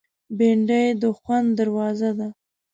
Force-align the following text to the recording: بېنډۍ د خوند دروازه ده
بېنډۍ 0.37 0.85
د 1.01 1.03
خوند 1.17 1.47
دروازه 1.59 2.11
ده 2.17 2.27